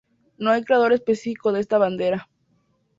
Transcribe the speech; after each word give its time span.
No 0.39 0.49
hay 0.49 0.63
creador 0.63 0.93
específico 0.93 1.51
de 1.51 1.59
esta 1.59 1.77
bandera. 1.77 2.27